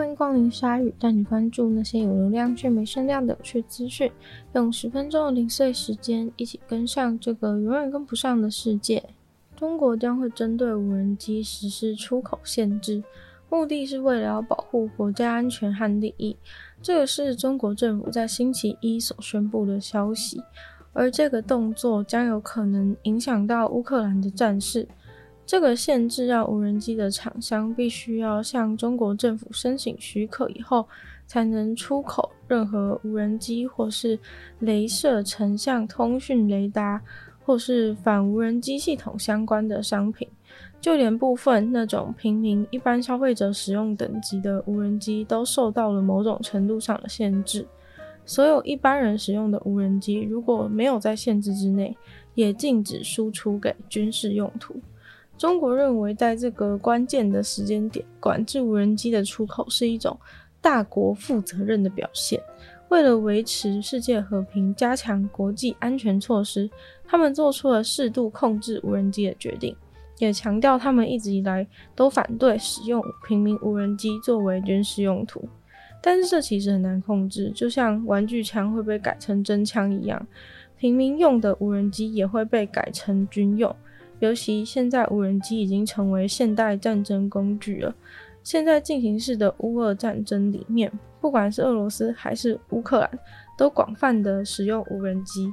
[0.00, 4.10] 欢迎光临鲨鱼，带你关注那些有流量却没声量的有趣资讯。
[4.54, 9.04] 用十分钟的零碎时间，一起跟上这个永远跟不上的世界。
[9.54, 13.04] 中国将会针对无人机实施出口限制，
[13.50, 16.34] 目的是为了保护国家安全和利益。
[16.80, 20.42] 这个是中国政府在星期一所宣布的消息，
[20.94, 24.88] 而这个动作将有可能影响到乌克兰的战事。
[25.50, 30.86] 这个限制让无人机的厂商必须要向中国政府申请许可以后，
[31.26, 34.16] 才能出口任何无人机或是
[34.60, 37.02] 雷射成像通讯雷达
[37.44, 40.28] 或是反无人机系统相关的商品，
[40.80, 47.66] 就连部分那种平民一般消费者使用等级的无人机都受到了某种程度上的限制。
[48.24, 51.96] 所有一般人使用的无人机如果没有在限制之内，
[52.36, 54.80] 也禁止输出给军事用途。
[55.40, 60.14] 中国认为，在这个关键的时间点，管制无人机的出口是一种
[60.60, 62.38] 大国负责任的表现。
[62.90, 66.68] 为了维持世界和平、加强国际安全措施，
[67.06, 69.74] 他们做出了适度控制无人机的决定，
[70.18, 75.48] 也强调他们一直以来都反对使用平民无人机作为军事用途。
[76.02, 80.26] 但是这其实很难控制，就像玩具枪会被改成真枪一样，
[80.76, 83.74] 平民用的无人机也会被改成军用。
[84.20, 87.94] 尤其现在无人机已经成为现代战争工具了。
[88.42, 90.90] 现在进行式的乌俄战争里面，
[91.20, 93.10] 不管是俄罗斯还是乌克兰，
[93.58, 95.52] 都广泛的使用无人机。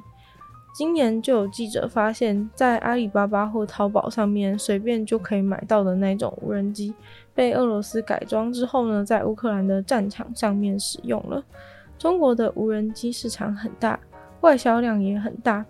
[0.74, 6.94] 今年就有记者发现，在阿里巴巴或淘宝上面随便就可以买到的那种无人机，
[7.34, 11.42] 被俄罗斯改装之后呢，在乌克兰的战场上面使用了。
[11.98, 13.98] 中国的无人机市场很大，
[14.42, 15.64] 外销量也很大。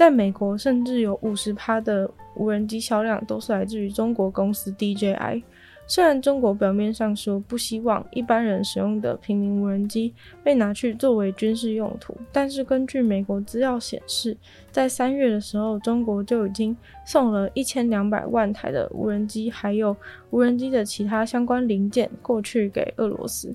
[0.00, 5.42] 在美国，甚至有五十趴的无人机销量都是来自于中国公司 DJI。
[5.86, 14.34] 虽然中国表面上说不希望一般人使用的平民无人机被拿去作为军事用途，但是根据美国资料显示，
[14.72, 19.94] 在三月的时候，中国就已经送了一千两百万台的无人机，还有
[20.30, 23.54] 无人机的其他相关零件过去给俄罗斯。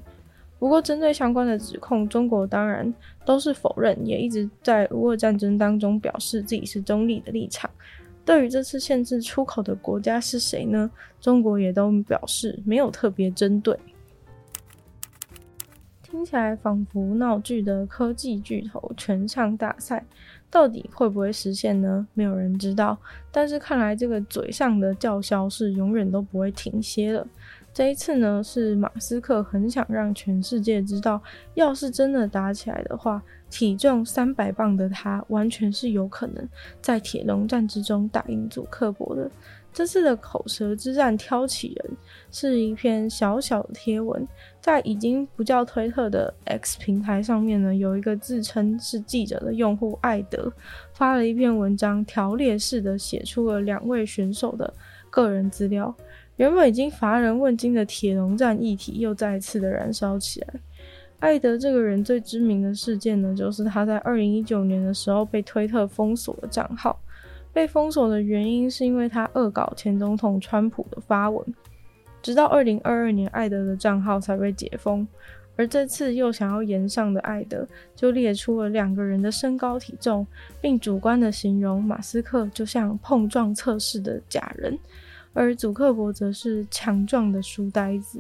[0.66, 2.92] 不过，针对相关的指控，中国当然
[3.24, 7.70] 都是否认，也一直在乌俄战争当中表示自己是中立的立场。
[8.26, 10.90] 对于这次限制出口的国家是谁呢？
[11.22, 13.78] 中国也都表示没有特别针对。
[16.02, 20.04] 听起来仿佛闹剧的科技巨头全上大赛，
[20.50, 22.08] 到底会不会实现呢？
[22.16, 22.98] 没有人知道。
[23.32, 27.28] 但是看来这个嘴上的叫嚣是永远都不会停歇了。
[27.76, 31.22] 这一次呢，是马斯克很想让全世界知道，
[31.56, 36.48] 要是真的打起来的话，体重三百磅的他完全是有可能
[36.82, 39.30] 在铁笼战之中打赢祖克伯的。
[39.74, 41.98] 这次的口舌之战挑起人
[42.32, 44.26] 是一篇小小的贴文，
[44.62, 50.50] 在已经不叫推特的 X 平台上面呢，有一个自称是记者的用户艾德
[50.94, 54.74] 发了一篇文章，条列式的写出了两位选手的
[55.10, 55.94] 个人资料。
[56.38, 60.48] 原本已经乏人问津的铁笼战议题又再次的燃烧起来。
[61.20, 67.00] 艾德这个人最知名的事件呢，就是他在二零一九年的时候被推特封锁了账号。
[67.54, 71.46] 被封锁的原因是因为他恶搞前总统川普的发文。
[72.22, 75.08] 直到二零二二年，艾德的账号才被解封。
[75.56, 77.66] 而这次又想要延上的艾德，
[77.96, 80.28] 就列出了两个人的身高体重，
[80.60, 84.78] 并主观的形容马斯克就像碰撞测试的假人。
[85.36, 88.20] 而祖克伯则是强壮的书呆子。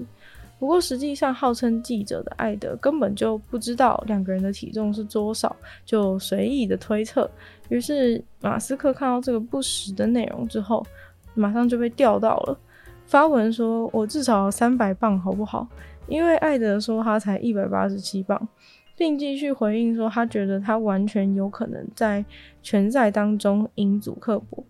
[0.60, 5.54] 不过，实际上号称记者的艾德根本就不知道两个人的体重是多少，
[5.84, 7.30] 就随意的推测。
[7.70, 10.86] 于是，马斯克看到这个不实的内容之后，
[11.34, 12.58] 马上就被钓到了，
[13.06, 15.68] 发文说：“我至少三百磅，好不好？”
[16.08, 18.48] 因为艾德说他才一百八十七磅，
[18.96, 22.24] 并继续回应说他觉得他完全有可能在
[22.64, 24.64] 拳赛当中赢祖克伯。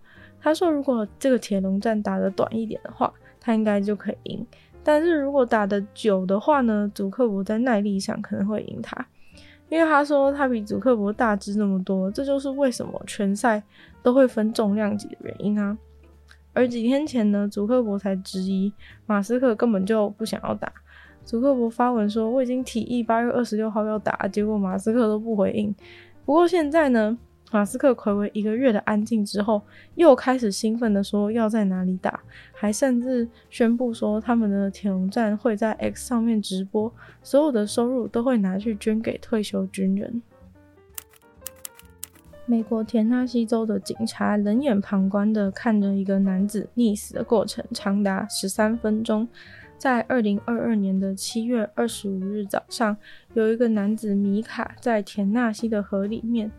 [0.45, 4.45] 他说：“如果这个铁笼战打得短一点的话，他应该就可以赢。
[4.83, 9.07] 但是如果打得久的话呢，祖克伯在耐力上可能会赢他，
[9.69, 13.63] 因为他说他比祖克伯大只那么多，这就是为什么拳赛
[14.03, 15.75] 都会分重量级的原因啊。
[16.53, 18.71] 而几天前呢，祖克伯才质疑
[19.07, 20.71] 马斯克根本就不想要打。
[21.23, 25.73] 祖克伯发文说：我已经提议八月二十六号要打，结果马斯克都不回应。
[26.23, 27.17] 不过现在呢？”
[27.51, 29.61] 马斯克睽违一个月的安静之后，
[29.95, 32.19] 又开始兴奋地说要在哪里打，
[32.51, 36.93] 还甚至宣布说他们的铁笼战会在 X 上面直播，
[37.23, 40.21] 所有的收入都会拿去捐给退休军人。
[42.47, 49.27] 美国田纳西州的警察冷眼旁观地看着一个男子溺死的过程，长达十三分钟。
[49.77, 52.95] 在二零二二年的七月二十五日早上，
[53.33, 56.49] 有一个男子米卡在田纳西的河里面，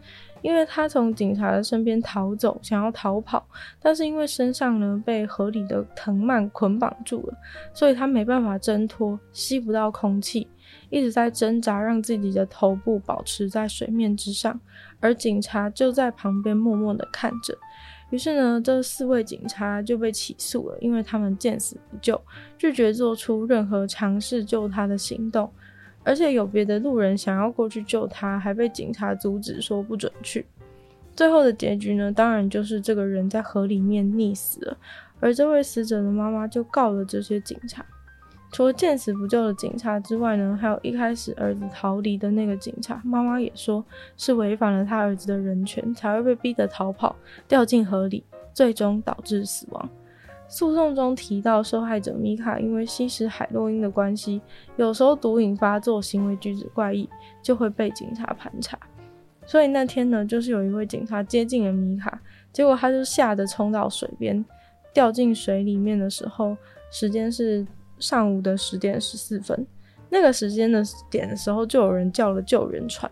[0.42, 3.46] 因为他从警察的身边逃走，想要逃跑，
[3.80, 7.34] 但是因为身上呢被河里的藤蔓捆绑住了，
[7.74, 10.48] 所以他没办法挣脱，吸不到空气，
[10.90, 14.60] 一直在挣扎，让自己的头部保持在水面之上，
[15.00, 17.56] 而警察就在旁边默默的看着。
[18.10, 22.20] 于是呢，这四位警察就被起诉了，因为他们见死不救，
[22.56, 25.52] 拒绝做出任何尝试救他的行动，
[26.06, 30.46] 而且有别的路人想要过去救他，还被警察阻止，说不准去。
[31.16, 34.76] 最后的结局呢，当然就是这个人在河里面溺死了，
[35.18, 37.84] 而这位死者的妈妈就告了这些警察。
[38.52, 43.84] 除了见死不救的警察之外呢，还有一开始儿子逃离的那个警察，妈妈也说
[44.16, 47.16] 是违反了他儿子的人权，才会被逼得逃跑，
[47.48, 48.22] 掉进河里，
[48.54, 49.88] 最终导致死亡。
[50.48, 54.40] 诉讼中提到，受害者米卡因为吸食海洛因的关系，
[54.76, 57.08] 有时候毒瘾发作，行为举止怪异，
[57.42, 58.78] 就会被警察盘查。
[59.44, 62.20] 所以那天呢，就是有一位警察接近了米卡，
[62.52, 64.44] 结果他就吓得冲到水边，
[64.92, 66.56] 掉进水里面的时候，
[66.90, 67.66] 时间是。
[67.98, 69.66] 上午的十点十四分，
[70.10, 73.10] 那个时间的点的时候，就有人叫了救援船。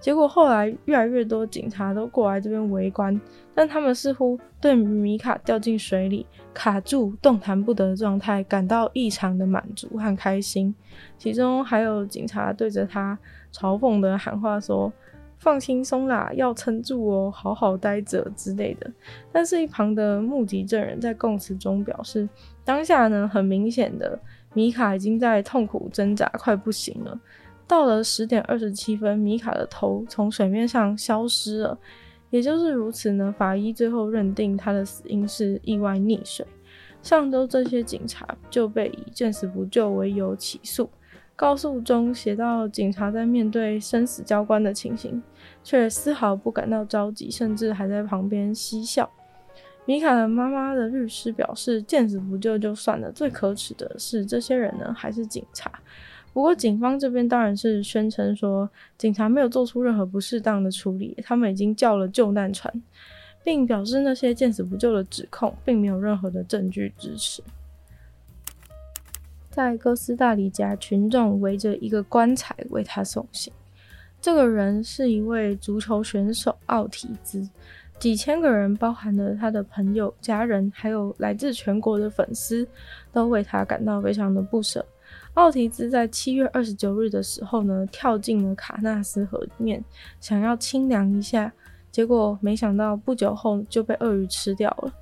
[0.00, 3.20] 结果后来越来越多警察都过来这边围观，
[3.54, 6.24] 但他们似乎对米卡掉进水里
[6.54, 10.74] 卡住、动弹不得的状态感到异常的满足和开心。
[11.16, 13.18] 其中还有警察对着他
[13.52, 14.92] 嘲讽的喊话说
[15.38, 18.90] ：“放轻松啦，要撑住哦，好好待着之类的。”
[19.32, 22.28] 但是，一旁的目击证人在供词中表示。
[22.64, 24.18] 当下呢，很明显的，
[24.52, 27.18] 米卡已经在痛苦挣扎，快不行了。
[27.68, 31.78] 到了十点二十七分，米卡的头从水面上消失了。
[32.30, 36.46] 也就是如此呢，法医最后认定他的死因是意外溺水。
[37.02, 40.90] 上周这些警察就被以见死不救为由起诉。
[41.36, 45.22] 告诉中写到，警察在面对生死交关的情形，
[45.62, 49.08] 却丝毫不感到着急，甚至还在旁边嬉笑。
[49.84, 55.70] 米卡的妈妈的律师表示，见死不救就算了，最可耻的是这些人呢还是警察。
[56.32, 62.72] 不过警方这边当然是宣称说，警察没有做出任何不适当的处理，他们已经叫了救难船，
[63.42, 67.42] 并表示那些见死不救的指控并没有任何的证据支持。
[69.50, 73.52] 在哥斯大黎加，群众围着一个棺材为他送行。
[74.20, 77.48] 这个人是一位足球选手奥提兹。
[77.98, 82.64] 几千个人，包含了他的朋友、家人，还有来自全国的粉丝，
[83.12, 84.84] 都为他感到非常的不舍。
[85.38, 89.84] 奥提兹在七月二十九日的时候呢，跳进了卡纳斯河面，
[90.18, 91.52] 想要清凉一下，
[91.92, 94.92] 结果没想到不久后就被鳄鱼吃掉了。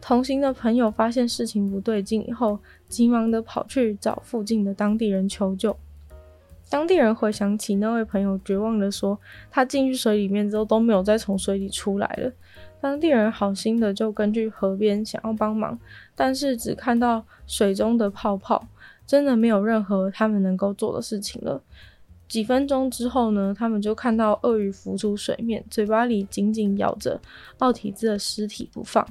[0.00, 2.58] 同行的朋友发现事情不对劲以后，
[2.88, 5.76] 急忙的跑去找附近的当地人求救。
[6.68, 9.16] 当地人回想起那位朋友绝望地说
[9.48, 12.32] ：“他进去水里面之后都没有再从水里出来了。”
[12.80, 15.78] 当地人好心的就根据河边想要帮忙，
[16.16, 18.68] 但是只看到水中的泡泡，
[19.08, 21.60] 真的没有任何他们能够做的事情了。
[22.28, 27.18] 几分钟之后呢，他们就看到鳄鱼浮出水面，嘴巴里紧紧咬着
[27.56, 29.08] 奥体兹的尸体不放。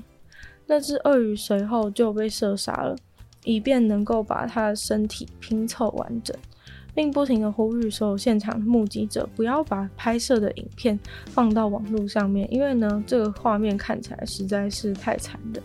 [0.67, 2.95] 那只鳄鱼随后就被射杀了，
[3.43, 6.37] 以便能够把他的身体拼凑完整。
[6.93, 15.61] 并不停地呼吁所有现场目击者不要把拍摄的影片放到网络上面，因为呢，这个画面看起来实在是太残忍。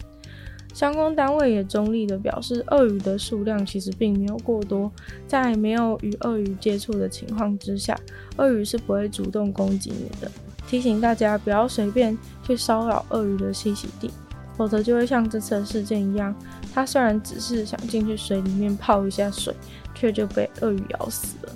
[0.72, 4.90] 相关单位也中立地表示，鳄鱼的数量其实并没有过多，
[5.26, 7.98] 在没有与鳄鱼接触的情况之下，
[8.36, 10.30] 鳄鱼是不会主动攻击你的。
[10.66, 14.10] 提醒大家不要随便去骚扰鳄鱼的栖息地，
[14.56, 16.34] 否则就会像这次事件一样，
[16.72, 19.54] 它虽然只是想进去水里面泡一下水。
[19.94, 21.52] 却就被鳄鱼咬死了。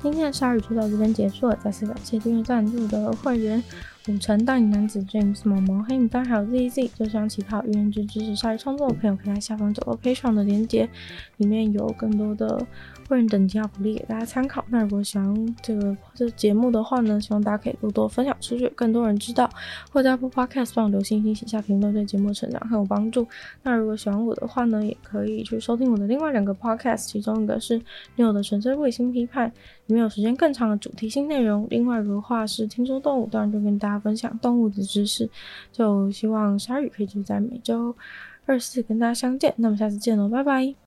[0.00, 3.60] 今天的鲨鱼就到这边结束了，再次感谢订阅赞助的会员。
[4.08, 10.88] 五成大龄男子 James 毛毛黑牡丹还有 ZZ，就像其他有愿意支持鲨鱼创作的朋友，可以在下方找到 Patreon 的链接，
[11.36, 12.66] 里面有更多的
[13.08, 14.64] 会员等级和福利给大家参考。
[14.70, 19.50] 那如果喜欢这个这节目的话呢，希望大家可以多多分享出去，更多人知道。
[19.92, 23.26] 或者在 Apple Podcast 帮我留星星、写下评论，对节目成长很有帮助。
[23.62, 27.76] 那如果喜欢我的话呢，也可以去收听我的另外两个 Podcast，其中一个是
[28.16, 29.52] 女友的纯粹卫星批判，
[29.86, 31.66] 里面有时间更长的主题性内容。
[31.68, 33.98] 另外的话是听说动物，当然就跟大家。
[33.98, 35.28] 分享动物的知识，
[35.72, 37.94] 就希望鲨鱼可以就在每周
[38.46, 39.52] 二四跟大家相见。
[39.56, 40.78] 那么下次见喽，拜拜。